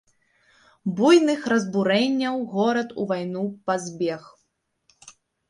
[0.99, 4.23] Буйных разбурэнняў горад у вайну пазбег.